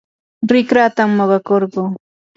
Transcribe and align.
rikratam 0.51 1.09
muqakurquu. 1.17 1.83